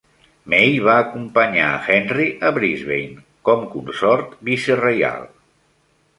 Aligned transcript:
May 0.51 0.77
va 0.85 0.95
acompanyar 1.01 1.67
a 1.73 1.83
Henry 1.97 2.25
a 2.49 2.53
Brisbane, 2.57 3.23
com 3.51 3.63
consort 3.75 4.35
vicereial. 4.51 5.31